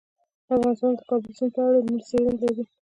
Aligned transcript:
افغانستان 0.55 0.91
د 0.95 0.97
د 0.99 1.03
کابل 1.09 1.31
سیند 1.37 1.51
په 1.55 1.59
اړه 1.65 1.77
علمي 1.81 2.01
څېړنې 2.09 2.35
لري. 2.43 2.63